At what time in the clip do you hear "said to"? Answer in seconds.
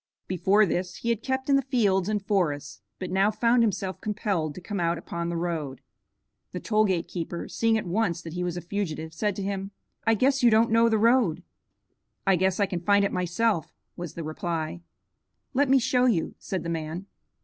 9.13-9.43